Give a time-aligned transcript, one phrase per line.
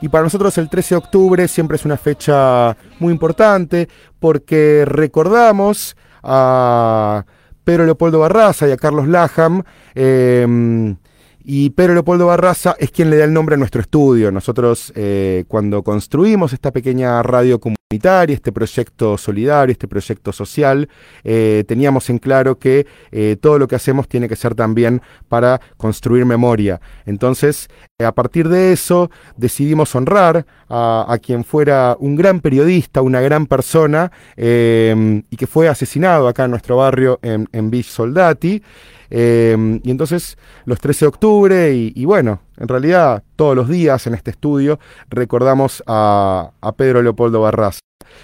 [0.00, 3.88] Y para nosotros el 13 de octubre siempre es una fecha muy importante
[4.20, 7.24] porque recordamos a
[7.64, 9.62] Pedro Leopoldo Barraza y a Carlos Laham.
[9.94, 10.96] Em,
[11.44, 14.30] y Pedro Leopoldo Barraza es quien le da el nombre a nuestro estudio.
[14.30, 17.58] Nosotros eh, cuando construimos esta pequeña radio
[17.90, 20.90] este proyecto solidario, este proyecto social,
[21.24, 25.00] eh, teníamos en claro que eh, todo lo que hacemos tiene que ser también
[25.30, 26.82] para construir memoria.
[27.06, 33.46] Entonces, a partir de eso, decidimos honrar a, quien fuera un gran periodista, una gran
[33.46, 38.62] persona, y que fue asesinado acá en nuestro barrio en, en Soldati.
[39.10, 44.14] Em, y entonces los 13 de octubre y, bueno, en realidad todos los días en
[44.14, 47.80] este estudio recordamos a, a Pedro Leopoldo Barras.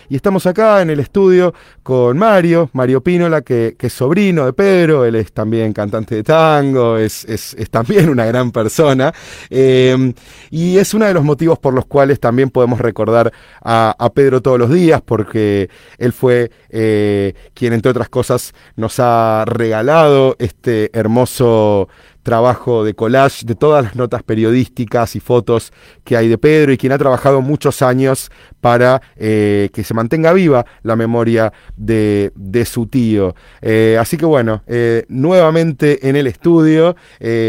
[0.09, 4.53] Y estamos acá en el estudio con Mario, Mario Pínola, que, que es sobrino de
[4.53, 9.13] Pedro, él es también cantante de tango, es, es, también una gran persona.
[9.51, 10.13] Eh,
[10.51, 14.43] y es uno de los motivos por los cuales también podemos recordar a, a Pedro
[14.43, 20.91] todos los días, porque él fue eh, quien, entre otras cosas, nos ha regalado este
[20.93, 21.89] hermoso
[22.25, 25.73] trabajo de collage de todas las notas periodísticas y fotos
[26.03, 30.33] que hay de Pedro y quien ha trabajado muchos años para eh, que se mantenga
[30.33, 32.33] viva la memoria de,
[32.65, 33.35] su tío.
[33.61, 36.97] Eh, así que bueno, eh, nuevamente en el estudio,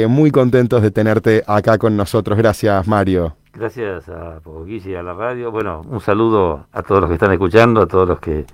[0.08, 2.38] muy contentos de tenerte acá con nosotros.
[2.38, 3.36] Gracias, Mario.
[3.54, 5.52] Gracias a Poguisi y a la radio.
[5.52, 8.46] Bueno, un saludo a todos los que están escuchando, a todos los que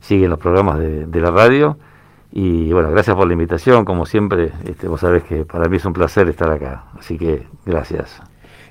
[0.00, 1.78] siguen los programas de, de la radio.
[2.36, 5.84] Y bueno, gracias por la invitación, como siempre, este, vos sabés que para mí es
[5.84, 8.20] un placer estar acá, así que gracias.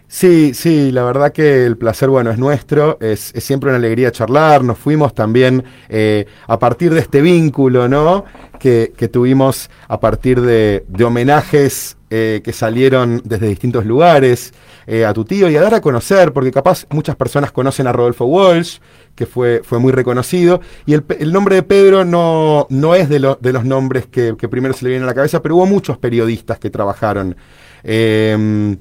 [0.05, 4.65] Sí, sí, la verdad que el placer, bueno, es nuestro, es, siempre una alegría charlar,
[4.65, 8.25] nos fuimos también eh, a partir de este vínculo, ¿no?
[8.59, 14.53] Que, tuvimos a partir de, homenajes eh, que salieron desde distintos lugares
[14.85, 17.91] eh, a tu tío y a dar a conocer, porque capaz muchas personas conocen a
[17.91, 18.77] Rodolfo Walsh,
[19.15, 20.61] que fue, fue muy reconocido.
[20.85, 24.85] Y el, nombre de Pedro no, no es de, de los nombres que, primero se
[24.85, 27.35] le vienen a la cabeza, pero hubo muchos periodistas que trabajaron.
[27.83, 28.77] Em,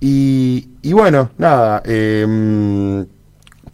[0.00, 1.82] y, bueno, nada.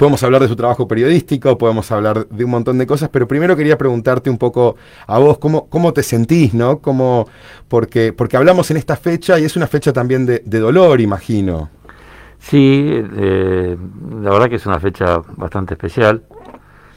[0.00, 3.54] Podemos hablar de su trabajo periodístico, podemos hablar de un montón de cosas, pero primero
[3.54, 6.78] quería preguntarte un poco a vos cómo, cómo te sentís, ¿no?
[6.78, 7.28] Cómo,
[7.68, 11.68] porque, porque hablamos en esta fecha y es una fecha también de, dolor, imagino.
[12.38, 13.76] Sí, eh,
[14.22, 16.22] la verdad que es una fecha bastante especial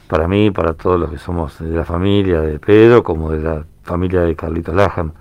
[0.08, 3.66] para mí, para todos los que somos de la familia de Pedro, como de la
[3.82, 5.12] familia de Carlitos Laham.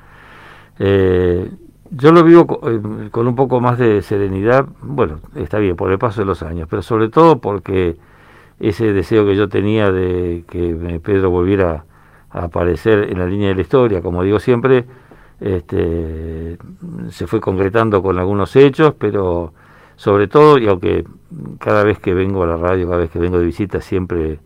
[0.79, 1.51] Eh,
[1.95, 5.99] yo lo vivo eh, con, un poco más de serenidad, bueno, está bien, por el
[5.99, 7.97] paso de los años, pero sobre todo porque
[8.59, 11.85] ese deseo que yo tenía de que Pedro volviera
[12.31, 14.85] a aparecer en la línea de la historia, como digo siempre,
[15.39, 16.57] este,
[17.09, 19.53] se fue concretando con algunos hechos, pero
[19.95, 21.05] sobre todo, y aunque
[21.59, 24.39] cada vez que vengo a la radio, cada vez que vengo de visita, siempre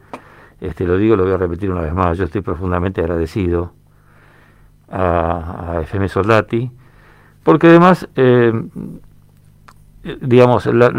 [0.60, 3.72] este, lo digo, lo voy a repetir una vez más, yo estoy profundamente agradecido
[4.90, 6.72] a, a FM Soldati,
[7.48, 8.52] porque además, eh,
[10.20, 10.92] digamos, la,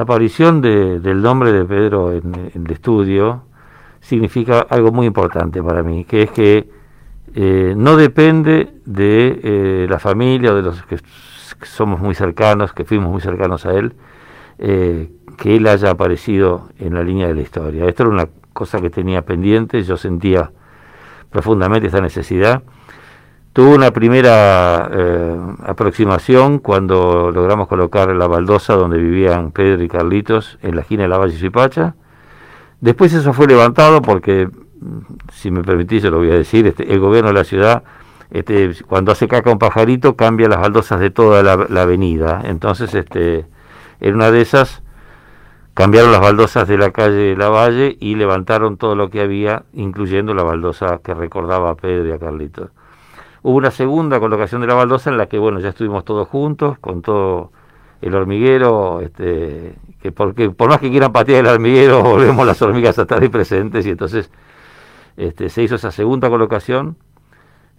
[0.00, 3.46] aparición del nombre de Pedro en, el estudio
[4.00, 6.70] significa algo muy importante para mí, que es que
[7.34, 10.98] eh, no depende de eh, la familia o de los que
[11.62, 13.94] somos muy cercanos, que fuimos muy cercanos a él,
[14.60, 17.86] eh, que él haya aparecido en la línea de la historia.
[17.88, 20.52] Esto era una cosa que tenía pendiente, yo sentía
[21.28, 22.62] profundamente esta necesidad.
[23.52, 30.58] Tuvo una primera eh, aproximación cuando logramos colocar la baldosa donde vivían Pedro y Carlitos
[30.62, 31.94] en la esquina de la Valle Suipacha.
[32.80, 34.48] Después eso fue levantado porque,
[35.32, 37.82] si me permitís, yo lo voy a decir, este, el gobierno de la ciudad
[38.32, 42.40] este, cuando hace caca un pajarito cambia las baldosas de toda la, avenida.
[42.44, 43.44] Entonces, este,
[44.00, 44.82] en una de esas
[45.74, 50.32] cambiaron las baldosas de la calle La Valle y levantaron todo lo que había, incluyendo
[50.32, 52.70] la baldosa que recordaba a Pedro y a Carlitos.
[53.42, 56.78] Hubo una segunda colocación de la baldosa en la que, bueno, ya estuvimos todos juntos,
[56.78, 57.50] con todo
[58.00, 62.98] el hormiguero, este, que porque por más que quieran patear el hormiguero, volvemos las hormigas
[62.98, 64.30] a estar ahí presentes, y entonces
[65.16, 66.96] este, se hizo esa segunda colocación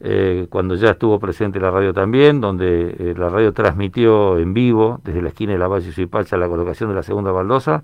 [0.05, 4.99] eh, cuando ya estuvo presente la radio también, donde eh, la radio transmitió en vivo
[5.03, 7.83] desde la esquina de la Valle Suipacha la colocación de la segunda baldosa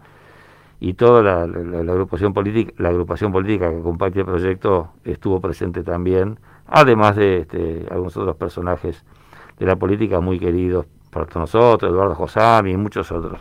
[0.82, 6.40] y toda la, agrupación política la agrupación política que acompaña el proyecto estuvo presente también,
[6.69, 9.04] además de este, algunos otros personajes
[9.57, 13.39] de la política muy queridos por nosotros, Eduardo Josami y muchos otros.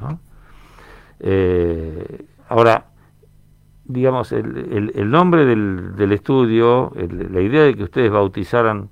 [1.21, 2.87] Eh, ahora,
[3.85, 8.89] digamos, el, el, nombre del, del estudio, la idea de que ustedes bautizaran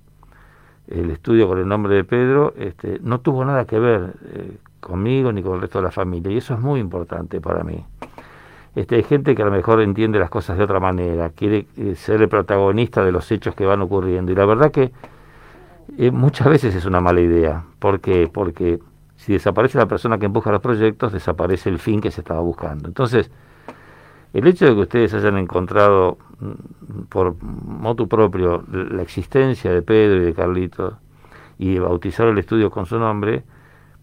[0.89, 5.33] el estudio con el nombre de Pedro, este, no tuvo nada que ver eh, conmigo
[5.33, 6.31] ni con el resto de la familia.
[6.31, 7.85] Y eso es muy importante para mí.
[8.77, 11.95] Este, hay gente que a lo mejor entiende las cosas de otra manera, quiere eh,
[11.97, 14.31] ser el protagonista de los hechos que van ocurriendo.
[14.31, 14.93] Y la verdad que
[15.97, 17.65] eh, muchas veces es una mala idea.
[17.79, 18.29] ¿Por qué?
[18.31, 18.79] Porque
[19.17, 22.87] si desaparece la persona que empuja los proyectos, desaparece el fin que se estaba buscando.
[22.87, 23.31] Entonces,
[24.35, 30.21] el hecho de que ustedes hayan encontrado mm, por motu propio la existencia de Pedro
[30.23, 30.95] y de Carlitos
[31.59, 33.43] y bautizar el estudio con su nombre,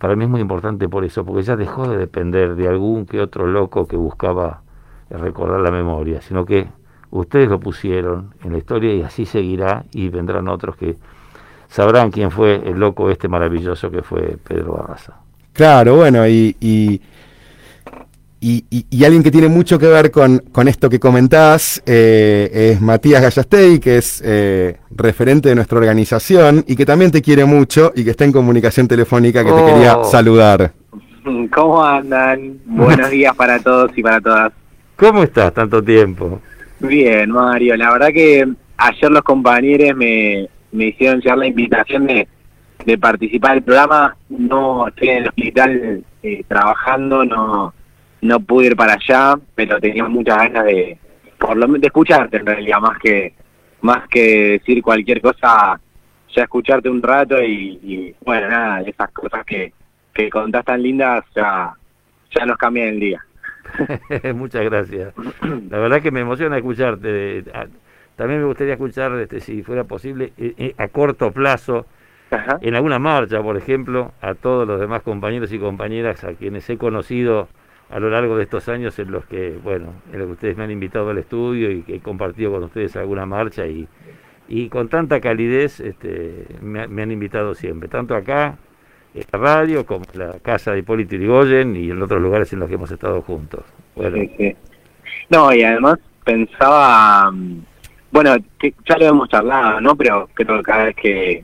[0.03, 3.21] para mí es muy importante por eso, porque ya dejó de depender de algún que
[3.21, 4.61] otro loco que buscaba
[5.09, 6.67] recordar la memoria, sino que
[7.11, 10.97] ustedes lo pusieron en la historia y así seguirá y vendrán otros que
[11.69, 15.21] sabrán quién fue el loco este maravilloso que fue Pedro Barraza.
[15.53, 16.99] Claro, bueno, y, y,
[18.45, 23.21] y, alguien que tiene mucho que ver con, con esto que comentás eh, es Matías
[23.21, 28.03] Gallastey, que es eh, referente de nuestra organización y que también te quiere mucho y
[28.03, 30.03] que está en comunicación telefónica, que te quería oh.
[30.03, 30.73] saludar.
[31.53, 32.59] ¿Cómo andan?
[32.65, 34.51] Buenos días para todos y para todas.
[34.97, 36.41] ¿Cómo estás tanto tiempo?
[36.81, 37.77] Bien, Mario.
[37.77, 42.27] La verdad que ayer los compañeros me, me hicieron llegar la invitación de,
[42.85, 44.17] de participar del programa.
[44.27, 47.73] No estoy en el hospital eh, trabajando, no
[48.23, 50.97] no pude ir para allá, pero tenía muchas ganas de
[51.37, 53.33] por lo de escucharte en realidad, más que
[53.81, 55.79] más que decir cualquier cosa,
[56.33, 59.73] ya escucharte un rato y, bueno, nada, esas cosas que,
[60.13, 61.73] que contás tan lindas ya,
[62.31, 63.25] ya nos cambian el día.
[64.35, 65.13] Muchas gracias.
[65.69, 67.43] La verdad que me emociona escucharte.
[68.15, 71.85] También me gustaría escuchar, este, si fuera posible, eh, eh, a corto plazo,
[72.61, 76.77] en alguna marcha, por ejemplo, a todos los demás compañeros y compañeras a quienes he
[76.77, 77.49] conocido
[77.89, 80.63] a lo largo de estos años en los que, bueno, en los que ustedes me
[80.63, 83.87] han invitado al estudio y que he compartido con ustedes alguna marcha y,
[84.47, 88.57] y con tanta calidez este, me, han invitado siempre, tanto acá,
[89.13, 92.59] en la radio, como en la casa de Hipólito Yrigoyen y en otros lugares en
[92.59, 93.63] los que hemos estado juntos.
[95.29, 97.61] No, y además pensaba mm,
[98.13, 99.95] bueno, que ya lo hemos charlado, ¿no?
[99.95, 101.43] Pero creo que cada vez que,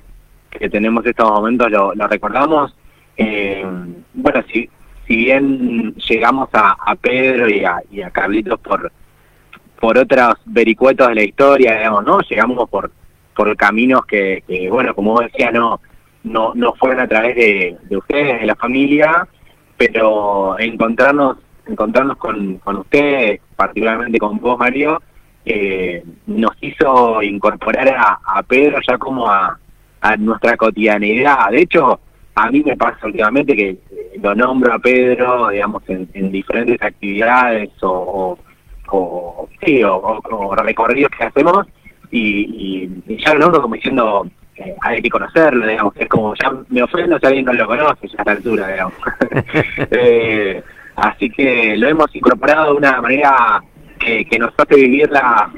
[0.70, 2.76] tenemos estos momentos lo, recordamos.
[3.18, 3.66] Eh,
[4.14, 4.70] bueno, si,
[5.10, 8.92] si bien llegamos a, Pedro y a, y a Carlitos por
[9.80, 12.20] por otros vericuetos de la historia, digamos, ¿no?
[12.22, 12.92] Llegamos por
[13.36, 15.82] por caminos que, bueno, como vos decías, no
[16.24, 19.28] no no fueron a través de, de ustedes, de la familia,
[19.78, 25.02] pero encontrarnos encontrarnos con, con ustedes, particularmente con vos, Mario,
[25.46, 29.58] eh, nos hizo incorporar a, Pedro ya como a,
[30.20, 31.50] nuestra cotidianidad.
[31.50, 32.00] De hecho,
[32.36, 33.78] a mí me pasa últimamente que
[34.22, 38.38] lo nombro a Pedro, digamos, en, diferentes actividades o,
[38.92, 41.68] o, sí, o, recorridos que hacemos
[42.12, 46.84] y, ya lo nombro como diciendo eh, hay que conocerlo, digamos, es como ya me
[46.84, 48.94] ofendo si alguien no lo conoce ya a esta altura, digamos.
[49.92, 50.62] Eh,
[50.96, 53.62] así que lo hemos incorporado de una manera
[54.00, 55.50] que, nos hace vivir la,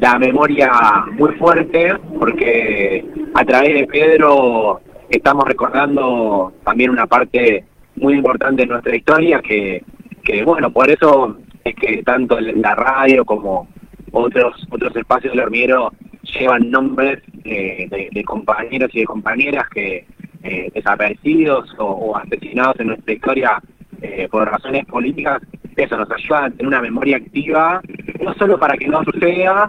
[0.00, 0.70] la memoria
[1.12, 3.04] muy fuerte, porque
[3.34, 7.64] a través de Pedro estamos recordando también una parte
[8.00, 9.82] muy importante de nuestra historia, que,
[10.24, 13.68] que bueno, por eso es que tanto la radio como
[14.12, 15.92] otros otros espacios del hormiguero
[16.22, 20.06] llevan nombres de, compañeros y de compañeras que
[20.42, 23.62] eh, desaparecidos o, asesinados en nuestra historia
[24.02, 25.42] eh, por razones políticas.
[25.76, 27.80] Eso nos ayuda a tener una memoria activa,
[28.20, 29.66] no solo para que no suceda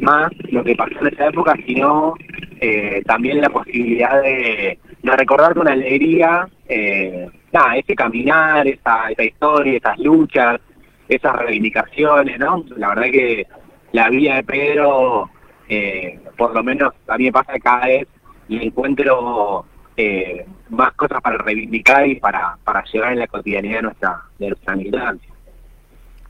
[0.00, 2.14] más lo que pasó en esa época, sino
[2.60, 9.76] eh, también la posibilidad de, recordar con alegría eh, nada, ese caminar, esa, esa historia,
[9.78, 10.60] esas luchas,
[11.08, 12.64] esas reivindicaciones, ¿no?
[12.76, 13.46] La verdad que
[13.92, 15.30] la vida de Pedro,
[15.68, 18.06] eh, por lo menos a mí me pasa cada vez
[18.48, 19.64] y encuentro
[19.96, 24.48] eh, más cosas para reivindicar y para, para llevar en la cotidianidad de nuestra, de
[24.48, 25.30] nuestra militancia.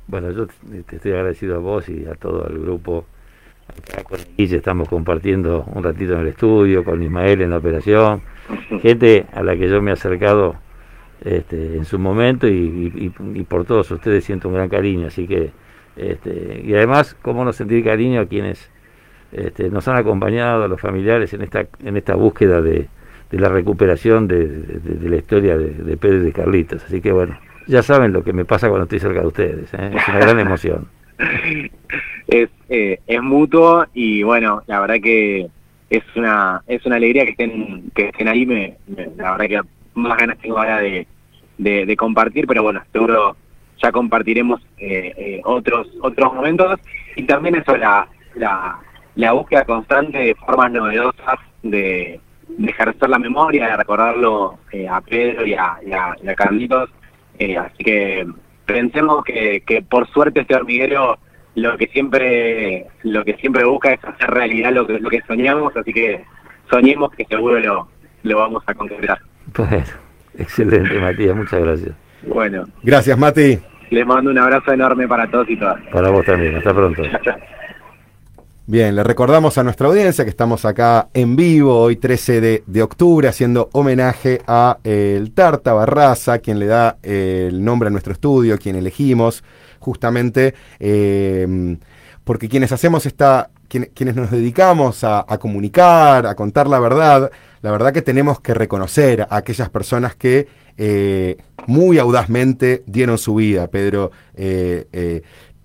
[0.06, 0.46] Bueno, yo
[0.86, 3.04] te estoy agradecido a vos y a todo el grupo.
[3.68, 8.22] Acá con Guille estamos compartiendo un ratito en el estudio, con Ismael en la operación,
[8.80, 10.54] gente a la que yo me he acercado
[11.24, 13.10] este, en su momento y,
[13.48, 15.50] por todos ustedes siento un gran cariño, así que,
[15.96, 18.70] este, y además, cómo no sentir cariño a quienes
[19.32, 22.88] este, nos han acompañado, a los familiares en esta, en esta búsqueda de,
[23.30, 27.82] la recuperación de, la historia de, de Pedro y de Carlitos, así que bueno, ya
[27.82, 29.74] saben lo que me pasa cuando estoy cerca de ustedes.
[29.74, 29.90] ¿eh?
[29.94, 30.88] Es una gran emoción.
[32.28, 35.48] es, eh, es mutuo y bueno, la verdad que
[35.88, 38.46] es una es una alegría que estén que estén ahí.
[38.46, 38.76] Me,
[39.16, 39.60] la verdad que
[39.96, 41.06] más ganas tengo ahora de,
[41.58, 43.36] de, compartir, pero bueno, seguro
[43.82, 46.80] ya compartiremos eh, eh, otros otros momentos
[47.14, 48.78] y también eso la, la,
[49.14, 55.00] la búsqueda constante de formas novedosas de, de ejercer la memoria, de recordarlo eh, a
[55.00, 56.90] Pedro y a, y Carlitos.
[57.38, 58.26] Eh, así que
[58.64, 61.18] pensemos que, que por suerte este hormiguero
[61.54, 65.74] lo que siempre lo que siempre busca es hacer realidad lo que, lo que soñamos,
[65.76, 66.24] así que
[66.70, 67.88] soñemos que seguro lo,
[68.22, 69.18] lo vamos a concretar.
[69.56, 69.84] Bueno,
[70.38, 71.94] excelente Matías, muchas gracias.
[72.26, 72.64] Bueno.
[72.82, 73.58] Gracias Mati.
[73.90, 75.80] Les mando un abrazo enorme para todos y todas.
[75.92, 77.02] Para vos también, hasta pronto.
[78.68, 83.28] Bien, le recordamos a nuestra audiencia que estamos acá en vivo hoy 13 de, octubre
[83.28, 88.12] haciendo homenaje a eh, el Tarta Barraza, quien le da eh, el nombre a nuestro
[88.12, 89.44] estudio, quien elegimos
[89.78, 91.76] justamente eh,
[92.24, 97.30] porque quienes hacemos esta, quienes nos dedicamos a, comunicar, a contar la verdad,
[97.62, 100.48] la verdad que tenemos que reconocer a aquellas personas que
[101.66, 103.68] muy audazmente dieron su vida.
[103.68, 104.10] Pedro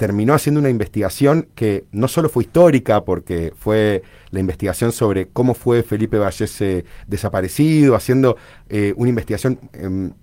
[0.02, 5.54] terminó haciendo una investigación que no solo fue histórica, porque fue la investigación sobre cómo
[5.54, 8.36] fue Felipe Vallese desaparecido, haciendo
[8.68, 10.14] eh, una investigación em,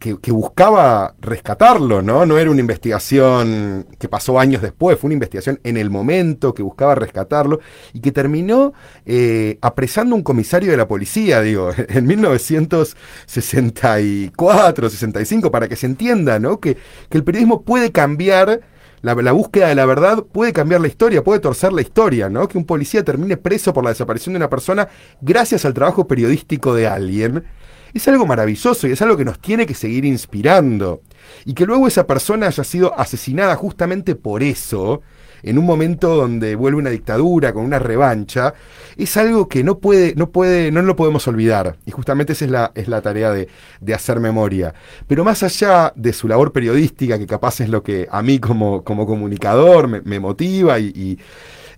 [0.00, 2.24] que, buscaba rescatarlo, ¿no?
[2.24, 6.62] No era una investigación que pasó años después, fue una investigación en el momento que
[6.62, 7.60] buscaba rescatarlo
[7.92, 8.72] y que terminó
[9.04, 16.38] eh, apresando un comisario de la policía, digo, en 1964, 65, para que se entienda,
[16.38, 16.60] ¿no?
[16.60, 16.78] Que,
[17.10, 18.62] que el periodismo puede cambiar.
[19.02, 22.46] La, la, búsqueda de la verdad puede cambiar la historia, puede torcer la historia, ¿no?
[22.48, 24.88] Que un policía termine preso por la desaparición de una persona
[25.22, 27.44] gracias al trabajo periodístico de alguien
[27.94, 31.02] es algo maravilloso y es algo que nos tiene que seguir inspirando.
[31.44, 35.02] Y que luego esa persona haya sido asesinada justamente por eso,
[35.42, 38.54] en un momento donde vuelve una dictadura con una revancha,
[38.96, 41.76] es algo que no puede, no puede, no lo podemos olvidar.
[41.86, 43.48] Y justamente esa es la, es la tarea de,
[43.94, 44.74] hacer memoria.
[45.06, 48.84] Pero más allá de su labor periodística, que capaz es lo que a mí como,
[48.84, 51.18] como comunicador me, motiva y,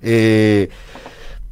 [0.02, 0.68] eh,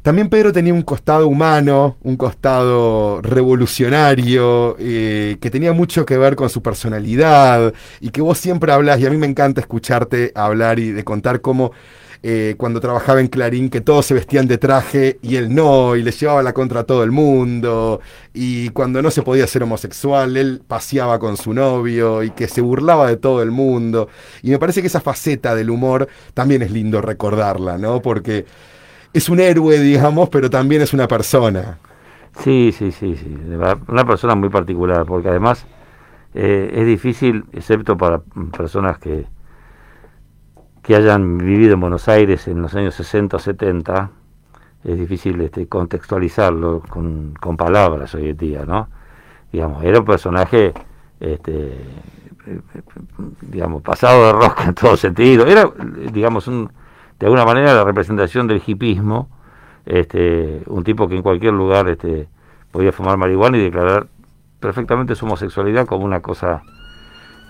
[0.01, 6.35] también Pedro tenía un costado humano, un costado revolucionario, eh, que tenía mucho que ver
[6.35, 10.79] con su personalidad y que vos siempre hablas, y a mí me encanta escucharte hablar
[10.79, 11.71] y de contar cómo
[12.23, 16.03] eh, cuando trabajaba en Clarín, que todos se vestían de traje y él no, y
[16.03, 17.99] le llevaba la contra a todo el mundo,
[18.33, 22.61] y cuando no se podía ser homosexual, él paseaba con su novio y que se
[22.61, 24.07] burlaba de todo el mundo.
[24.43, 28.01] Y me parece que esa faceta del humor también es lindo recordarla, ¿no?
[28.01, 28.45] Porque
[29.13, 31.77] es un héroe, digamos, pero también es una persona.
[32.39, 33.37] Sí, sí, sí, sí.
[33.87, 35.65] Una persona muy particular, porque además
[36.33, 38.21] eh, es difícil, excepto para
[38.55, 39.25] personas que,
[40.81, 44.11] que hayan vivido en Buenos Aires en los años 60 o 70,
[44.83, 48.87] es difícil este, contextualizarlo con, con palabras hoy en día, ¿no?
[49.51, 50.73] Digamos, era un personaje,
[51.19, 51.77] este,
[53.41, 55.45] digamos, pasado de rosca en todo sentido.
[55.45, 55.69] Era,
[56.11, 56.71] digamos, un,
[57.21, 59.29] de alguna manera la representación del hipismo,
[59.85, 62.27] este, un tipo que en cualquier lugar este,
[62.71, 64.07] podía fumar marihuana y declarar
[64.59, 66.63] perfectamente su homosexualidad como una cosa,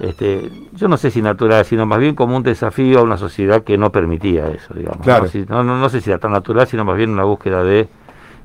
[0.02, 3.64] este, yo no sé si natural, sino más bien como un desafío a una sociedad
[3.64, 5.08] que no permitía eso, digamos.
[5.48, 5.64] ¿no?
[5.64, 7.88] No, sé si era tan natural, sino más bien una búsqueda de,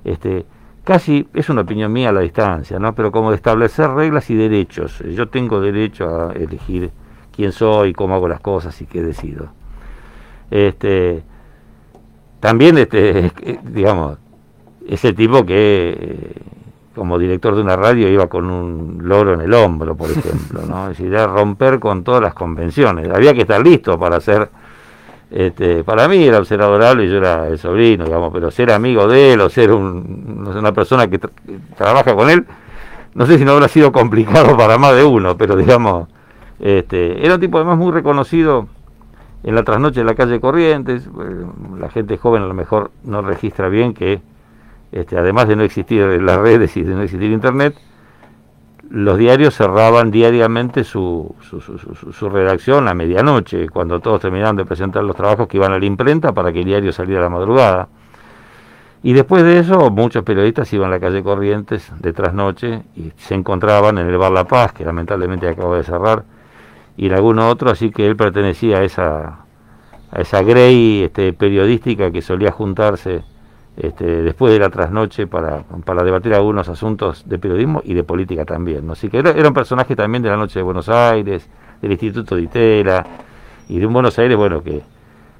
[0.05, 0.47] este,
[0.85, 2.95] casi, es una opinión mía a la distancia, ¿no?
[2.95, 5.01] pero como de establecer reglas y derechos.
[5.01, 6.93] Yo tengo derecho a elegir
[7.35, 9.56] quién soy, cómo hago las cosas y qué decido.
[10.51, 11.23] Este,
[12.41, 13.33] también, este,
[13.65, 14.19] digamos,
[14.89, 16.35] ese tipo que
[16.97, 20.91] como director de una radio iba con un loro en el hombro, por ejemplo, ¿no?
[20.91, 23.09] Es decir, romper con todas las convenciones.
[23.11, 24.49] Había que estar listo para ser,
[25.31, 29.07] este, para mí era ser adorable y yo era el sobrino, digamos, pero ser amigo
[29.07, 31.21] de él o ser un, una persona que,
[31.77, 32.47] trabaja con él,
[33.15, 36.09] no sé si no habrá sido complicado para más de uno, pero digamos,
[36.59, 38.69] este, era un tipo además muy reconocido
[39.43, 41.47] en la trasnoche de la calle Corrientes, eh,
[41.79, 44.21] la gente joven a lo mejor no registra bien que,
[44.93, 47.77] este, además de no existir las redes y de no existir internet,
[48.91, 55.03] los diarios cerraban diariamente su, su, su, redacción a medianoche, cuando todos terminaban de presentar
[55.03, 57.89] los trabajos que iban a la imprenta para que el diario saliera a la madrugada.
[59.03, 63.35] Y después de eso, muchos periodistas iban a la calle Corrientes de trasnoche y se
[63.35, 66.25] encontraban en el Bar La Paz, que lamentablemente acaba de cerrar,
[66.97, 69.41] y en alguno otro, así que él pertenecía a esa,
[70.11, 73.23] a esa grey este, periodística que solía juntarse
[73.77, 78.45] este, después de la trasnoche para, para debatir algunos asuntos de periodismo y de política
[78.45, 78.89] también.
[78.91, 81.49] Así que era, un personaje también de la noche de Buenos Aires,
[81.83, 83.07] del Instituto de Itela,
[83.69, 84.83] y de un Buenos Aires, bueno, que,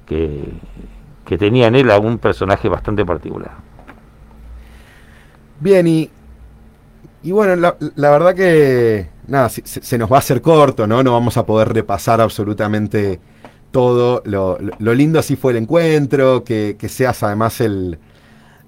[0.05, 0.43] que,
[1.25, 3.51] que tenía en él algún personaje bastante particular.
[5.59, 6.11] Bien, y,
[7.27, 11.03] y bueno, la, verdad que nada, se, nos va a hacer corto, ¿no?
[11.03, 13.19] No vamos a poder repasar absolutamente
[13.71, 14.21] todo.
[14.23, 17.99] Lo, lindo así fue el encuentro, que, seas además el,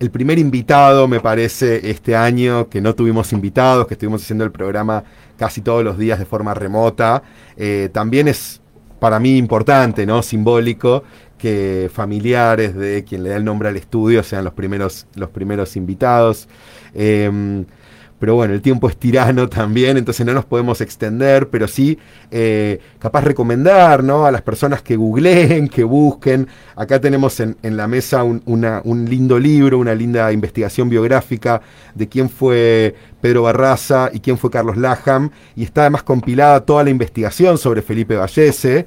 [0.01, 4.51] el primer invitado, me parece, este año, que no tuvimos invitados, que estuvimos haciendo el
[4.51, 5.05] programa
[5.37, 7.23] casi todos los días de forma remota.
[7.55, 8.59] Eh, también es
[8.99, 10.21] para mí importante, ¿no?
[10.21, 11.05] Simbólico
[11.37, 15.77] que familiares de quien le da el nombre al estudio sean los primeros, los primeros
[15.77, 16.49] invitados.
[16.93, 17.65] Em,
[18.19, 21.97] pero bueno, el tiempo es tirano también, entonces no nos podemos extender, pero sí
[22.31, 24.25] eh, capaz recomendar ¿no?
[24.25, 26.47] a las personas que googleen, que busquen.
[26.75, 31.61] Acá tenemos en, la mesa un, un, lindo libro, una linda investigación biográfica
[31.95, 36.83] de quién fue Pedro Barraza y quién fue Carlos Laham, y está además compilada toda
[36.83, 38.85] la investigación sobre Felipe Vallese.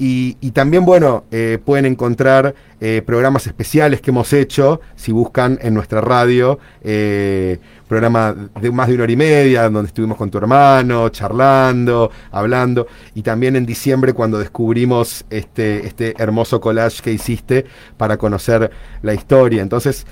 [0.00, 5.74] Y, también, bueno, eh, pueden encontrar eh, programas especiales que hemos hecho, si buscan en
[5.74, 10.38] nuestra radio, eh, programa de más de una hora y media, donde estuvimos con tu
[10.38, 17.64] hermano, charlando, hablando, y también en diciembre cuando descubrimos este, este hermoso collage que hiciste
[17.96, 18.70] para conocer
[19.02, 19.62] la historia.
[19.62, 20.06] Entonces,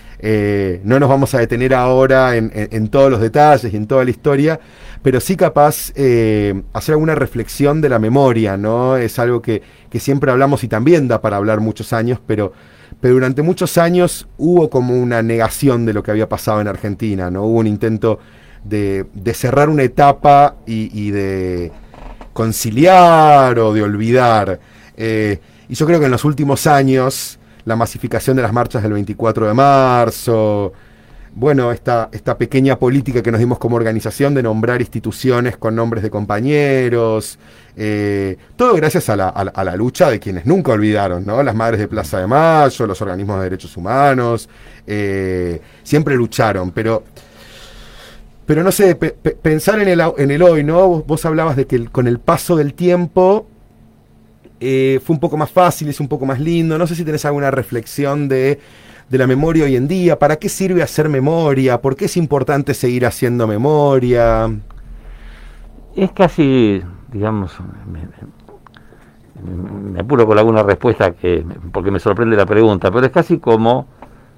[0.84, 4.58] no nos vamos a detener ahora en, todos los detalles y en toda la historia,
[5.02, 8.96] pero sí capaz hacer alguna reflexión de la memoria, ¿no?
[8.96, 12.52] Es algo que que siempre hablamos y también da para hablar muchos años, pero,
[13.00, 17.30] pero durante muchos años hubo como una negación de lo que había pasado en Argentina,
[17.30, 17.44] ¿no?
[17.44, 18.18] Hubo un intento
[18.64, 21.72] de, cerrar una etapa y, de
[22.32, 24.60] conciliar o de olvidar.
[24.96, 25.38] Eh,
[25.68, 29.48] y yo creo que en los últimos años, la masificación de las marchas del 24
[29.48, 30.72] de marzo,
[31.36, 36.02] bueno, esta, esta pequeña política que nos dimos como organización de nombrar instituciones con nombres
[36.02, 37.38] de compañeros,
[37.76, 41.42] eh, todo gracias a la, lucha de quienes nunca olvidaron, ¿no?
[41.42, 44.48] Las madres de Plaza de Mayo, los organismos de derechos humanos,
[44.86, 47.04] eh, siempre lucharon, pero,
[48.46, 51.02] pero no sé, pensar en el, en el hoy, ¿no?
[51.02, 53.46] Vos, hablabas de que con el paso del tiempo
[54.60, 57.24] eh, fue un poco más fácil, es un poco más lindo, no sé si tenés
[57.24, 58.60] alguna reflexión de
[59.08, 60.18] de la memoria hoy en día?
[60.18, 61.80] ¿Para qué sirve hacer memoria?
[61.80, 64.50] ¿Por qué es importante seguir haciendo memoria?
[65.94, 66.82] Es casi,
[67.12, 68.00] digamos, me,
[70.00, 73.86] apuro con alguna respuesta que porque me sorprende la pregunta, pero es casi como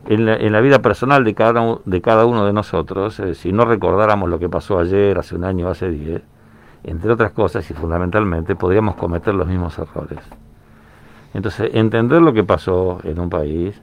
[0.06, 4.38] en la, vida personal de cada, de cada uno de nosotros, si no recordáramos lo
[4.38, 6.22] que pasó ayer, hace un año, hace diez,
[6.84, 10.20] entre otras cosas y fundamentalmente, podríamos cometer los mismos errores.
[11.34, 13.80] Entonces, entender lo que pasó en un país,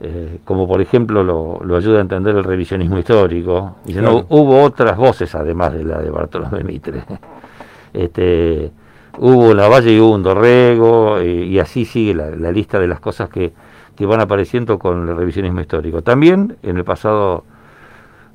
[0.00, 3.76] eh, como por ejemplo lo, ayuda a entender el revisionismo histórico.
[3.86, 7.04] Y no, hubo otras voces además de la de Bartolomé Mitre.
[7.92, 8.72] este,
[9.18, 13.28] hubo la Valle y hubo un Dorrego, y, así sigue la, lista de las cosas
[13.28, 13.52] que,
[13.94, 16.02] que van apareciendo con el revisionismo histórico.
[16.02, 17.44] También en el pasado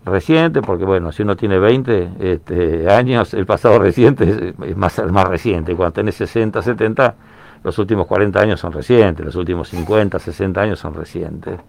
[0.08, 5.28] reciente, porque bueno, si uno tiene 20 este, años, el pasado reciente es, más, más
[5.28, 7.16] reciente, cuando tenés 60, 70
[7.64, 11.60] los últimos 40 años son recientes, los últimos 50, 60 años son recientes.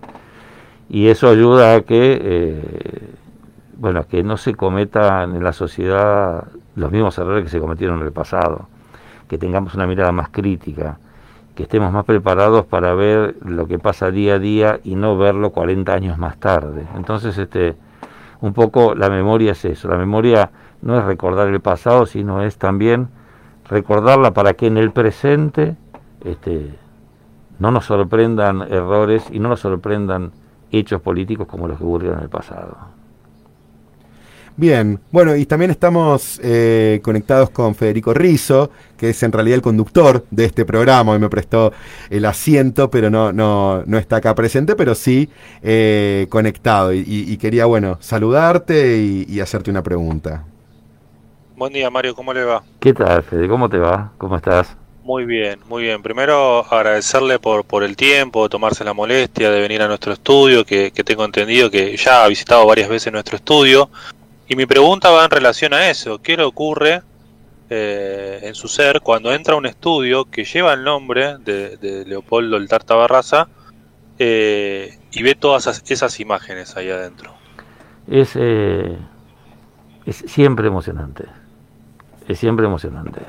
[0.89, 3.15] Y eso ayuda a que, eh,
[3.77, 6.45] bueno, que no se cometan en la sociedad
[6.77, 8.69] los mismos errores que se cometieron en el pasado,
[9.29, 10.99] que tengamos una mirada más crítica,
[11.55, 15.51] que estemos más preparados para ver lo que pasa día a día y no verlo
[15.51, 16.87] 40 años más tarde.
[16.95, 17.75] Entonces, este,
[18.41, 20.51] un poco la memoria es eso, la memoria
[20.83, 23.09] no es recordar el pasado, sino es también
[23.69, 25.77] recordarla para que en el presente
[26.25, 26.75] este,
[27.59, 30.33] no nos sorprendan errores y no nos sorprendan
[30.71, 32.77] hechos políticos como los que ocurrieron en el pasado.
[34.59, 39.63] Bien, bueno, y también estamos eh, conectados con Federico Rizzo, que es en realidad el
[39.63, 41.73] conductor de este programa, y me prestó
[42.11, 45.29] el asiento, pero no, no, no está acá presente, pero sí
[45.63, 46.93] eh, conectado.
[46.93, 50.45] Y, quería, bueno, saludarte y, y hacerte una pregunta.
[51.55, 52.65] Buen día, Mario, ¿cómo le va?
[52.81, 53.47] ¿Qué tal, Fede?
[53.47, 54.11] ¿Cómo te va?
[54.19, 54.77] ¿Cómo estás?
[55.09, 56.03] Muy bien, muy bien.
[56.03, 60.91] Primero agradecerle por, por el tiempo, tomarse la molestia de venir a nuestro estudio, que,
[60.91, 63.89] tengo entendido que ya ha visitado varias veces nuestro estudio.
[64.49, 66.19] Y mi pregunta va en relación a eso.
[66.23, 67.03] ¿Qué le ocurre
[67.71, 72.69] eh, en su ser cuando entra un estudio que lleva el nombre de, Leopoldo el
[72.69, 73.49] Tarta Barraza
[74.19, 77.35] eh, y ve todas esas, imágenes ahí adentro?
[78.07, 78.97] Es, eh,
[80.07, 81.25] es siempre emocionante.
[82.27, 83.21] Es siempre emocionante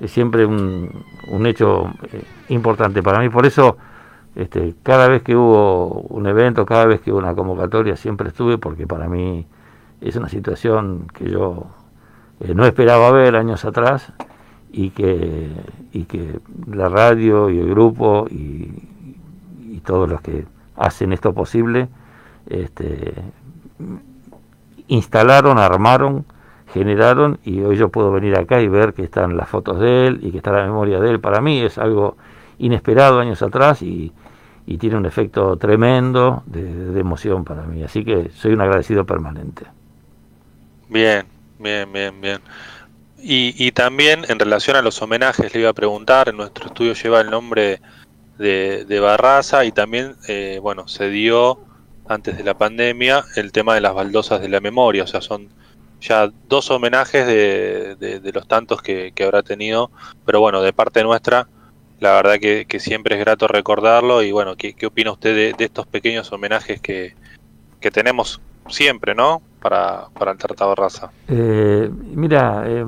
[0.00, 3.28] es siempre un, un hecho eh, importante para mí.
[3.28, 3.76] Por eso,
[4.34, 8.58] este, cada vez que hubo un evento, cada vez que hubo una convocatoria, siempre estuve,
[8.58, 9.46] porque para mí
[10.00, 11.66] es una situación que yo
[12.40, 14.12] eh, no esperaba ver años atrás
[14.70, 15.50] y que,
[15.92, 16.38] y que
[16.70, 18.92] la radio y el grupo y,
[19.84, 21.88] todos los que hacen esto posible
[22.48, 23.14] este,
[24.88, 26.24] instalaron, armaron
[26.72, 30.18] generaron y hoy yo puedo venir acá y ver que están las fotos de él
[30.22, 31.20] y que está la memoria de él.
[31.20, 32.16] Para mí es algo
[32.58, 34.12] inesperado años atrás y,
[34.66, 37.82] y tiene un efecto tremendo de, emoción para mí.
[37.82, 39.64] Así que soy un agradecido permanente.
[40.88, 41.26] Bien,
[41.58, 42.40] bien, bien, bien.
[43.18, 47.20] Y, y también en relación a los homenajes, le iba a preguntar, nuestro estudio lleva
[47.20, 47.80] el nombre
[48.38, 51.58] de, de Barraza y también, eh, bueno, se dio
[52.08, 55.48] antes de la pandemia el tema de las baldosas de la memoria, o sea, son
[56.00, 59.90] ya dos homenajes de, de, los tantos que, habrá tenido,
[60.24, 61.48] pero bueno, de parte nuestra,
[61.98, 65.86] la verdad que, que siempre es grato recordarlo y bueno, ¿qué, opina usted de, estos
[65.86, 67.16] pequeños homenajes que,
[67.80, 69.42] que tenemos siempre, ¿no?
[69.68, 71.10] Para, para el Tarta Barraza.
[71.26, 72.86] Eh, mira, eh,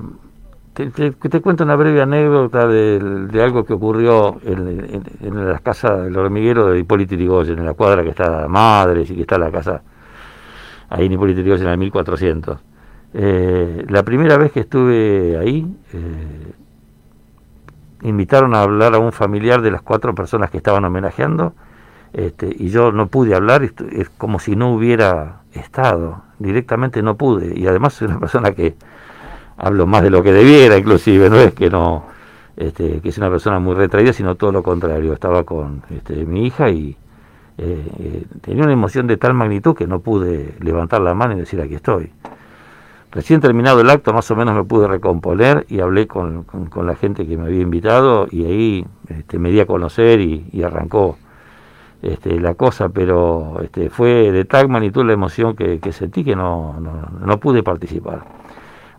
[0.72, 6.66] te, cuento una breve anécdota de, algo que ocurrió en, en, las casas del hormiguero
[6.66, 9.82] de Hipólito Yrigoyen, en la cuadra que está Madres y que está la casa
[10.88, 12.58] ahí en Hipólito Yrigoyen en el 1400.
[13.14, 16.52] Eh, la primera vez que estuve ahí, eh,
[18.02, 21.54] invitaron a hablar a un familiar de las cuatro personas que estaban homenajeando,
[22.12, 27.58] este, y yo no pude hablar, es como si no hubiera estado, directamente no pude,
[27.58, 28.76] y además soy una persona que
[29.56, 32.06] hablo más de lo que debiera inclusive, no es que no,
[32.56, 36.46] este, que es una persona muy retraída, sino todo lo contrario, estaba con este, mi
[36.46, 36.96] hija y
[37.58, 41.40] eh, eh, tenía una emoción de tal magnitud que no pude levantar la mano y
[41.40, 42.12] decir aquí estoy.
[43.10, 46.46] Recién terminado el acto, más o menos me pude recomponer y hablé con,
[46.82, 51.16] la gente que me había invitado y ahí este, me di a conocer y, arrancó
[52.02, 56.36] este, la cosa, pero este, fue de tal magnitud la emoción que, que sentí que
[56.36, 58.24] no, no, no pude participar.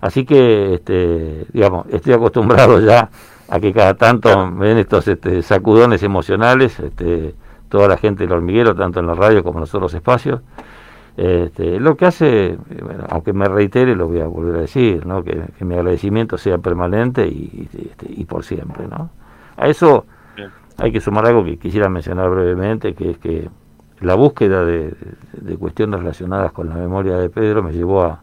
[0.01, 3.09] Así que, este, digamos, estoy acostumbrado ya
[3.49, 7.35] a que cada tanto me den estos este, sacudones emocionales, este,
[7.67, 10.41] toda la gente del hormiguero, tanto en la radio como en los otros espacios.
[11.17, 15.23] Este, lo que hace, bueno, aunque me reitere, lo voy a volver a decir, ¿no?
[15.23, 18.87] que, mi agradecimiento sea permanente y, este, y, por siempre.
[18.87, 19.09] ¿no?
[19.57, 20.05] A eso
[20.79, 23.49] hay que sumar algo que quisiera mencionar brevemente, que es que
[24.01, 24.95] la búsqueda de
[25.59, 28.21] cuestiones relacionadas con la memoria de Pedro me llevó a,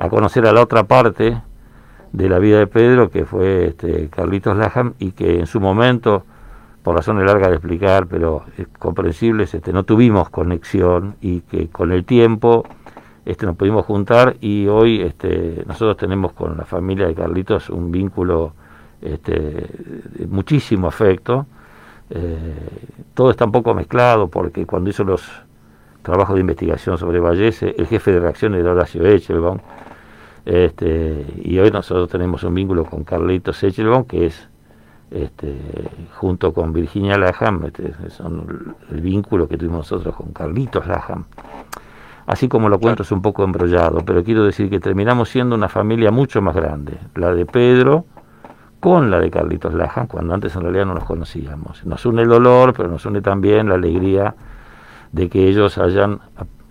[0.00, 1.42] a conocer a la otra parte
[2.12, 6.24] de la vida de Pedro, que fue este, Carlitos Laham, y que en su momento,
[6.82, 8.44] por razones largas de explicar, pero
[8.78, 12.64] comprensibles, este, no tuvimos conexión y que con el tiempo
[13.26, 17.92] este, nos pudimos juntar y hoy este, nosotros tenemos con la familia de Carlitos un
[17.92, 18.54] vínculo
[19.02, 19.66] este,
[20.28, 21.46] muchísimo afecto.
[22.10, 22.68] Eh,
[23.14, 25.22] todo está un poco mezclado porque cuando hizo los
[26.02, 29.58] trabajos de investigación sobre Vallese, el jefe de reacción era Horacio Echelbaum,
[30.44, 34.48] este, y hoy nosotros tenemos un vínculo con Carlitos Echelbaum, que es
[35.10, 35.56] este,
[36.16, 41.24] junto con Virginia Laham, este, son el vínculo que tuvimos nosotros con Carlitos Laham.
[42.26, 45.68] Así como lo cuento es un poco embrollado, pero quiero decir que terminamos siendo una
[45.68, 48.04] familia mucho más grande, la de Pedro
[48.80, 51.84] con la de Carlitos Laham, cuando antes en realidad no nos conocíamos.
[51.84, 54.34] Nos une el dolor, pero nos une también la alegría
[55.12, 56.20] de que ellos hayan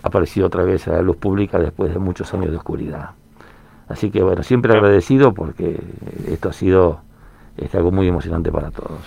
[0.01, 3.11] aparecido otra vez a la luz pública después de muchos años de oscuridad.
[3.87, 5.79] Así que bueno, siempre agradecido porque
[6.27, 7.01] esto ha sido
[7.57, 8.99] este, algo muy emocionante para todos.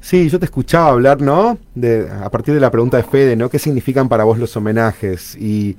[0.00, 1.58] Sí, yo te escuchaba hablar, ¿no?
[1.74, 3.48] De, a partir de la pregunta de Fede, ¿no?
[3.48, 5.36] ¿Qué significan para vos los homenajes?
[5.36, 5.76] Y,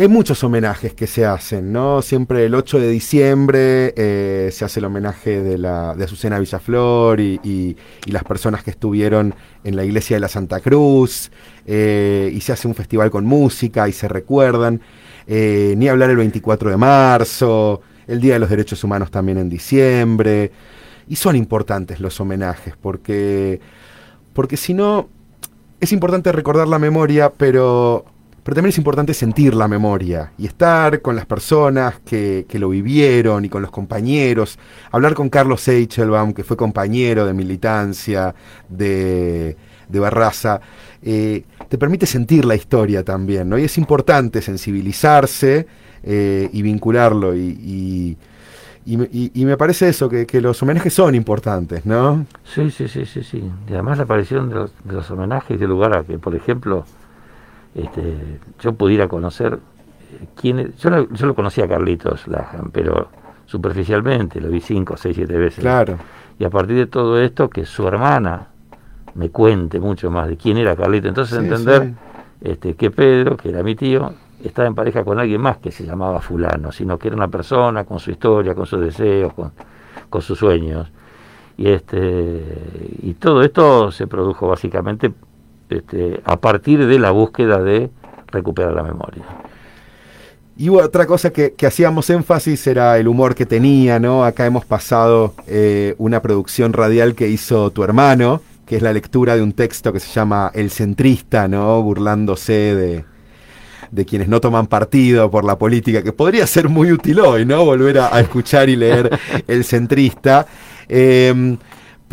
[0.00, 2.00] hay muchos homenajes que se hacen, ¿no?
[2.00, 7.20] Siempre el 8 de diciembre eh, se hace el homenaje de, la, de Azucena Villaflor
[7.20, 7.76] y, y,
[8.10, 11.30] las personas que estuvieron en la iglesia de la Santa Cruz,
[11.66, 14.80] eh, y se hace un festival con música y se recuerdan.
[15.26, 19.48] Eh, ni hablar el 24 de marzo, el Día de los Derechos Humanos también en
[19.48, 20.50] diciembre.
[21.08, 23.60] Y son importantes los homenajes, porque,
[24.32, 25.08] porque si no,
[25.80, 28.04] es importante recordar la memoria, pero,
[28.42, 32.68] pero también es importante sentir la memoria y estar con las personas que, que lo
[32.68, 34.58] vivieron y con los compañeros.
[34.90, 38.34] Hablar con Carlos Eichelbaum, que fue compañero de militancia
[38.68, 39.56] de,
[39.88, 40.60] de Barraza.
[41.02, 43.58] Eh, te permite sentir la historia también, ¿no?
[43.58, 45.66] Y es importante sensibilizarse
[46.02, 47.36] eh, y vincularlo.
[47.36, 48.16] Y,
[48.84, 52.26] y, me parece eso, que, los homenajes son importantes, ¿no?
[52.44, 53.42] Sí, sí, sí, sí, sí.
[53.68, 56.84] Y además la aparición de los, homenajes de lugar a que, por ejemplo,
[57.74, 63.08] este, yo pudiera conocer eh, quién yo, lo, yo lo conocía a Carlitos Lajan, pero
[63.46, 65.60] superficialmente, lo vi cinco, seis, siete veces.
[65.60, 65.98] Claro.
[66.38, 68.48] Y a partir de todo esto, que su hermana
[69.14, 71.08] me cuente mucho más de quién era Carlito.
[71.08, 71.92] Entonces entender
[72.42, 75.84] Este, que Pedro, que era mi tío, estaba en pareja con alguien más que se
[75.84, 79.52] llamaba fulano, sino que era una persona con su historia, con sus deseos, con,
[80.10, 80.90] con sus sueños.
[81.56, 82.42] Y este
[83.02, 85.12] y todo esto se produjo básicamente
[85.72, 87.90] este, a partir de la búsqueda de
[88.28, 89.24] recuperar la memoria.
[90.56, 94.24] Y otra cosa que, hacíamos énfasis era el humor que tenía, ¿no?
[94.24, 99.34] Acá hemos pasado eh, una producción radial que hizo tu hermano, que es la lectura
[99.34, 101.82] de un texto que se llama El centrista, ¿no?
[101.82, 103.04] Burlándose de,
[103.92, 107.64] de quienes no toman partido por la política, que podría ser muy útil hoy, ¿no?
[107.64, 110.46] Volver a, escuchar y leer El centrista.
[110.88, 111.56] Em,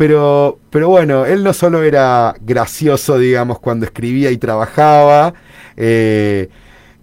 [0.00, 5.34] pero, pero bueno, él no solo era gracioso, digamos, cuando escribía y trabajaba,
[5.76, 6.48] eh,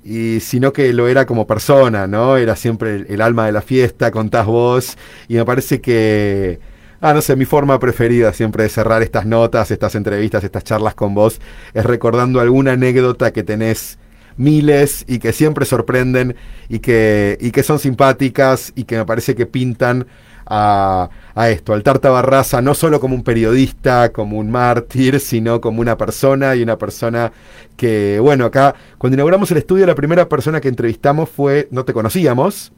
[0.03, 2.37] y, sino que lo era como persona, ¿no?
[2.37, 6.59] Era siempre el, alma de la fiesta, contás vos, y me parece que,
[6.99, 10.95] ah, no sé, mi forma preferida siempre de cerrar estas notas, estas entrevistas, estas charlas
[10.95, 11.39] con vos,
[11.75, 13.99] es recordando alguna anécdota que tenés
[14.37, 16.35] miles y que siempre sorprenden
[16.67, 20.07] y que, y que son simpáticas y que me parece que pintan
[20.49, 21.09] a,
[21.49, 25.97] esto, al Tarta Barraza, no solo como un periodista, como un mártir, sino como una
[25.97, 27.31] persona y una persona
[27.75, 31.93] que, bueno, acá, cuando inauguramos el estudio, la primera persona que entrevistamos fue, no te
[31.93, 32.71] conocíamos,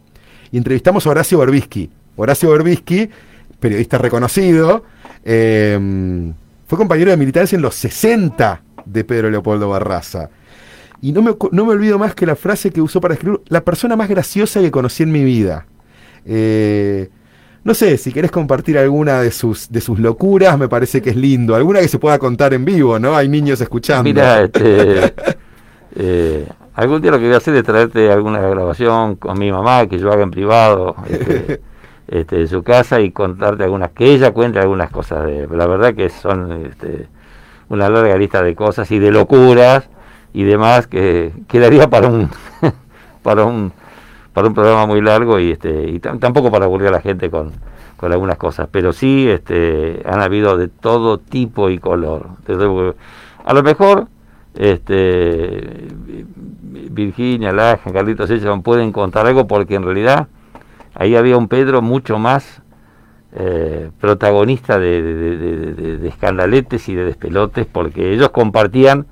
[0.51, 1.89] y entrevistamos a Horacio Berbisky.
[2.15, 3.09] Horacio Berbisky,
[3.59, 4.83] periodista reconocido,
[5.23, 6.33] em,
[6.67, 10.29] fue compañero de militancia en los 60 de Pedro Leopoldo Barraza.
[11.01, 13.63] Y no me, no me olvido más que la frase que usó para escribir, la
[13.63, 15.65] persona más graciosa que conocí en mi vida.
[16.25, 17.09] Eh,
[17.63, 21.15] no sé, si querés compartir alguna de sus, de sus locuras, me parece que es
[21.15, 21.55] lindo.
[21.55, 23.15] Alguna que se pueda contar en vivo, ¿no?
[23.15, 24.03] Hay niños escuchando.
[24.03, 25.13] Mira, este,
[25.95, 29.87] eh, algún día lo que voy a hacer es traerte alguna grabación con mi mamá
[29.87, 31.61] que yo haga en privado este,
[32.07, 35.25] este, de su casa y contarte algunas, que ella cuente algunas cosas.
[35.25, 37.07] De, la verdad que son este,
[37.67, 39.89] una larga lista de cosas y de locuras
[40.33, 42.29] y demás que quedaría para un,
[43.21, 43.73] para un
[44.33, 47.51] para un programa muy largo y este y tampoco para aburrir a la gente con,
[47.97, 52.27] con algunas cosas, pero sí este han habido de todo tipo y color.
[53.45, 54.07] A lo mejor
[54.55, 55.87] este
[56.91, 60.27] Virginia, Laja, Carlitos, ellos pueden contar algo porque en realidad
[60.93, 62.61] ahí había un Pedro mucho más
[63.31, 69.05] eh, protagonista de, de, escandaletes y de despelotes porque ellos compartían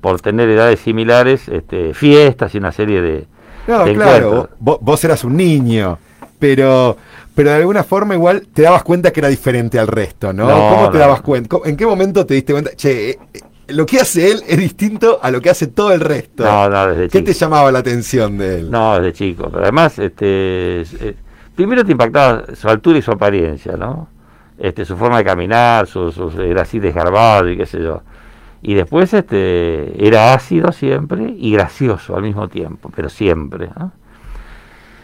[0.00, 3.26] por tener edades similares este, fiestas y una serie de,
[3.68, 5.98] no, claro, vos, eras un niño,
[6.38, 6.96] pero,
[7.34, 10.46] pero de alguna forma igual te dabas cuenta que era diferente al resto, ¿no?
[10.46, 11.58] cómo te dabas cuenta?
[11.66, 12.70] ¿En qué momento te diste cuenta?
[12.74, 16.00] Che, eh, eh, lo que hace él es distinto a lo que hace todo el
[16.00, 16.44] resto.
[16.44, 18.70] No, no, desde ¿Qué te llamaba la atención de él?
[18.70, 19.50] No, desde chico.
[19.50, 21.14] Pero además, este, eh,
[21.54, 24.08] primero te impactaba su altura y su apariencia, ¿no?
[24.56, 28.02] Este, su forma de caminar, su, su, era así desgarbado y qué sé yo
[28.62, 33.70] y después este era ácido siempre y gracioso al mismo tiempo, pero siempre.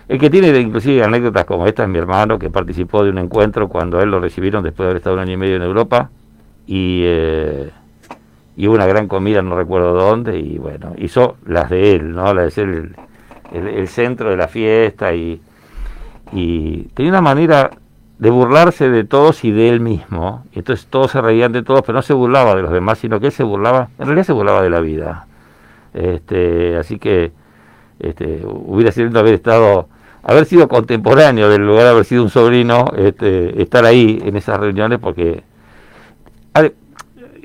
[0.09, 3.69] El que tiene inclusive anécdotas como esta es mi hermano, que participó de un encuentro
[3.69, 6.11] cuando él lo recibieron después de haber estado un año y medio en Europa
[6.67, 7.71] y, eh,
[8.57, 12.35] y hubo una gran comida, no recuerdo dónde, y bueno, hizo las de él, ¿no?
[12.35, 12.97] La de ser el,
[13.53, 15.41] el centro de la fiesta y,
[16.33, 17.71] y tenía una manera
[18.19, 20.45] de burlarse de todos y de él mismo.
[20.53, 23.27] Entonces todos se reían de todos, pero no se burlaba de los demás, sino que
[23.27, 25.27] él se burlaba, en realidad se burlaba de la vida.
[25.93, 27.33] Este, así que
[27.99, 29.89] este, hubiera sido haber estado,
[30.23, 34.59] haber sido contemporáneo del lugar de haber sido un sobrino, este, estar ahí en esas
[34.61, 35.43] reuniones, porque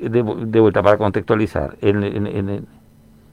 [0.00, 0.22] de,
[0.60, 2.66] vuelta para contextualizar, en, en,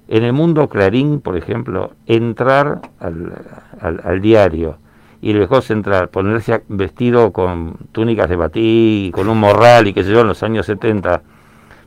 [0.10, 3.34] el mundo Clarín, por ejemplo, entrar al,
[3.82, 4.78] al diario
[5.28, 10.02] y le dejó central, ponerse vestido con túnicas de batí, con un morral y qué
[10.02, 11.22] sé yo, en los años 70,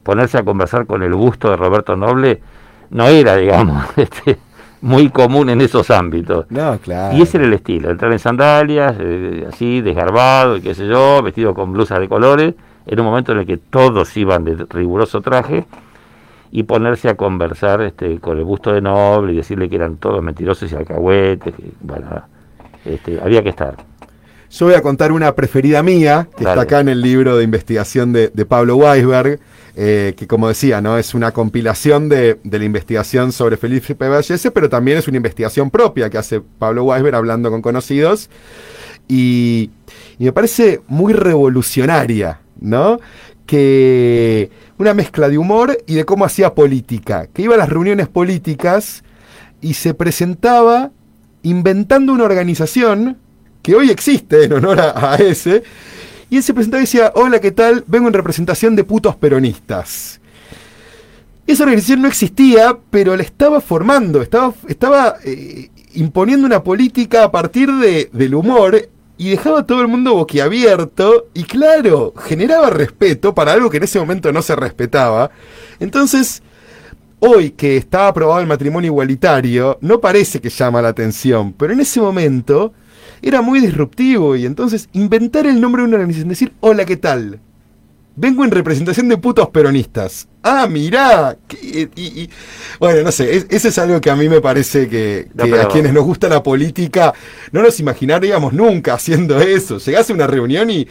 [0.03, 2.43] ponerse a conversar con el busto de Roberto Noble,
[2.91, 4.37] no era, digamos, este,
[4.83, 6.51] muy común en esos ámbitos.
[6.51, 7.17] No, claro.
[7.17, 11.23] Y ese era el estilo, entrar en sandalias, eh, así, desgarbado y qué sé yo,
[11.23, 15.23] vestido con blusas de colores, en un momento en el que todos iban de riguroso
[15.23, 15.65] traje,
[16.51, 20.23] y ponerse a conversar este, con el busto de Noble y decirle que eran todos
[20.23, 22.07] mentirosos y alcahuetes, que, bueno,
[22.85, 23.77] este, había que estar.
[24.51, 28.13] Yo voy a contar una preferida mía, que está acá en el libro de investigación
[28.13, 29.39] de, Pablo Weisberg,
[29.77, 30.99] eh, que como decía, ¿no?
[30.99, 36.11] es una compilación de, la investigación sobre Felipe Vallese, pero también es una investigación propia
[36.11, 38.29] que hace Pablo Weisberg hablando con conocidos.
[39.07, 39.71] Y,
[40.19, 42.99] y me parece muy revolucionaria, ¿no?
[43.47, 48.09] Que una mezcla de humor y de cómo hacía política, que iba a las reuniones
[48.09, 49.05] políticas
[49.61, 50.91] y se presentaba
[51.43, 53.19] inventando una organización
[53.63, 55.63] que hoy existe en honor a, ese.
[56.29, 57.85] Y él se presentaba y decía, hola, ¿qué tal?
[57.87, 60.21] Vengo en representación de putos peronistas.
[61.47, 67.33] Esa organización no existía, pero la estaba formando, estaba, estaba eh, imponiendo una política a
[67.33, 73.35] partir de, del humor y dejaba a todo el mundo boquiabierto y claro, generaba respeto
[73.35, 75.31] para algo que en ese momento no se respetaba.
[75.79, 76.43] Entonces,
[77.21, 81.81] hoy que está aprobado el matrimonio igualitario, no parece que llama la atención, pero en
[81.81, 82.73] ese momento
[83.23, 87.41] era muy disruptivo y entonces inventar el nombre de una organización, decir, hola, ¿qué tal?
[88.17, 90.29] Vengo en representación de putos peronistas.
[90.43, 91.37] Ah, mirá.
[91.63, 92.29] Y,
[92.79, 96.05] bueno, no sé, ese es algo que a mí me parece que, a quienes nos
[96.05, 97.15] gusta la política
[97.53, 99.79] no nos imaginaríamos nunca haciendo eso.
[99.79, 100.87] Llegás a una reunión y,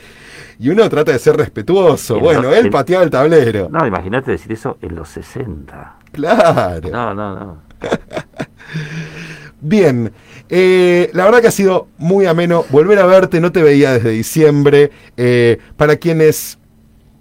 [0.60, 2.20] y uno trata de ser respetuoso.
[2.20, 3.70] bueno, él pateaba el tablero.
[3.72, 5.99] No, imagínate decir eso en los 60.
[6.14, 6.90] Claro.
[6.90, 7.58] No, no, no.
[9.62, 10.12] Bien,
[10.50, 14.12] eh, la verdad que ha sido muy ameno volver a verte, no te veía desde
[14.12, 14.92] diciembre.
[15.18, 16.58] Eh, para quienes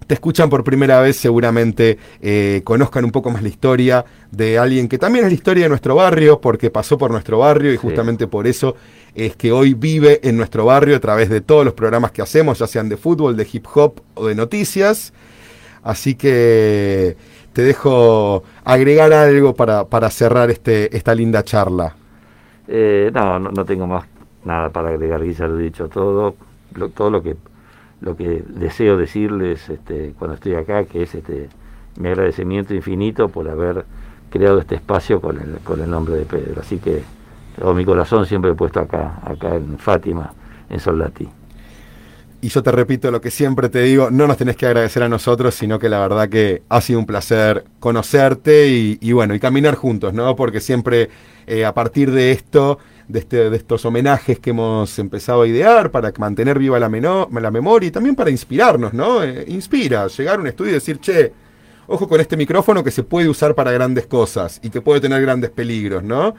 [0.06, 4.88] te escuchan por primera vez, seguramente eh, conozcan un poco más la historia de alguien
[4.88, 8.26] que también es la historia de nuestro barrio, porque pasó por nuestro barrio y justamente
[8.26, 8.74] por eso
[9.14, 12.58] es que hoy vive en nuestro barrio a través de todos los programas que hacemos,
[12.58, 15.12] ya sean de fútbol, de hip hop o de noticias.
[15.82, 17.16] Así que
[17.58, 21.92] te dejo agregar algo para, para cerrar este, esta linda charla.
[22.68, 24.04] Eh, no, no, tengo más
[24.44, 26.36] nada para agregar, ya lo he dicho todo,
[26.94, 27.34] todo lo que
[28.00, 31.48] lo que deseo decirles este, cuando estoy acá, que es este,
[31.98, 33.84] mi agradecimiento infinito por haber
[34.30, 36.60] creado este espacio con el, con el nombre de Pedro.
[36.60, 37.02] Así que
[37.58, 40.32] todo mi corazón siempre he puesto acá, acá en Fátima,
[40.70, 41.28] en Soldati.
[42.40, 45.08] Y yo te repito lo que siempre te digo, no nos tenés que agradecer a
[45.08, 49.74] nosotros, sino que la verdad que ha sido un placer conocerte y, bueno, y caminar
[49.74, 50.36] juntos, ¿no?
[50.36, 51.08] Porque siempre
[51.48, 55.90] eh, a partir de esto de, este, de estos homenajes que hemos empezado a idear
[55.90, 59.24] para mantener viva la, la memoria y también para inspirarnos, ¿no?
[59.24, 61.32] Eh, inspira, llegar a un estudio y decir, che,
[61.88, 65.20] ojo con este micrófono que se puede usar para grandes cosas y que puede tener
[65.22, 66.36] grandes peligros, ¿no?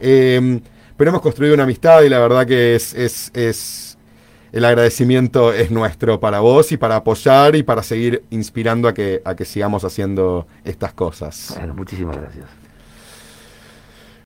[0.00, 0.60] Eh,
[0.96, 3.85] pero hemos construido una amistad y la verdad que es, es, es,
[4.52, 9.22] el agradecimiento es nuestro para vos y para apoyar y para seguir inspirando a que,
[9.24, 11.54] a que sigamos haciendo estas cosas.
[11.56, 12.65] Bueno, muchísimas gracias.